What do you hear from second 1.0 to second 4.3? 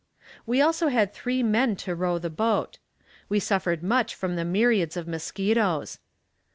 three men to row the boat. We suffered much